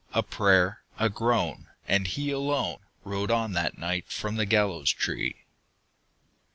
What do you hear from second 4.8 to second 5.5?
tree.